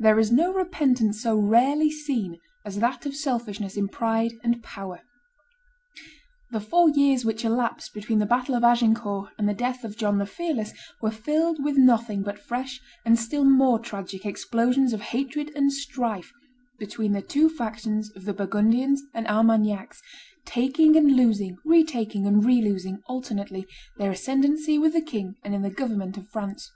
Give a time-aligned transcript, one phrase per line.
[0.00, 5.02] There is no repentance so rarely seen as that of selfishness in pride and power.
[6.50, 10.18] The four years which elapsed between the battle of Agincourt and the death of John
[10.18, 15.52] the Fearless were filled with nothing but fresh and still more tragic explosions of hatred
[15.54, 16.32] and strife
[16.80, 20.02] between the two factions of the Burgundians and Armagnacs,
[20.44, 23.68] taking and losing, re taking and re losing, alternately,
[23.98, 26.72] their ascendency with the king and in the government of France.